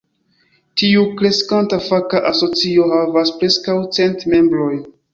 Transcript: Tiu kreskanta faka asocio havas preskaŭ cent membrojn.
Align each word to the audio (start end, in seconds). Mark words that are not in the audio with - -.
Tiu 0.81 1.03
kreskanta 1.19 1.79
faka 1.89 2.23
asocio 2.31 2.91
havas 2.95 3.37
preskaŭ 3.39 3.81
cent 4.01 4.31
membrojn. 4.37 4.87